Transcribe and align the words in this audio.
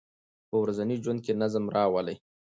په 0.49 0.55
ورځني 0.63 0.95
ژوند 1.03 1.19
کې 1.25 1.33
نظم 1.41 1.65
راولئ. 1.75 2.15